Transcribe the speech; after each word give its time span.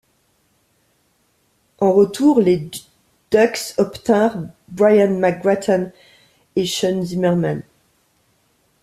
En 1.77 1.93
retour 1.93 2.39
les 2.41 2.67
Ducks 3.29 3.75
obtînrent 3.77 4.47
Brian 4.69 5.19
McGrattan 5.19 5.91
et 6.55 6.65
Sean 6.65 7.03
Zimmerman. 7.03 7.61